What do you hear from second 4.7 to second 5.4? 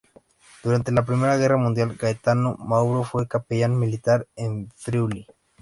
Friuli.